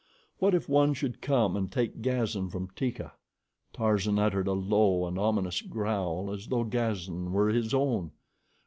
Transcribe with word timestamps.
What 0.39 0.55
if 0.55 0.67
one 0.67 0.95
should 0.95 1.21
come 1.21 1.55
and 1.55 1.71
take 1.71 2.01
Gazan 2.01 2.49
from 2.49 2.69
Teeka. 2.69 3.13
Tarzan 3.71 4.17
uttered 4.17 4.47
a 4.47 4.53
low 4.53 5.05
and 5.05 5.19
ominous 5.19 5.61
growl 5.61 6.31
as 6.31 6.47
though 6.47 6.63
Gazan 6.63 7.33
were 7.33 7.49
his 7.49 7.71
own. 7.71 8.09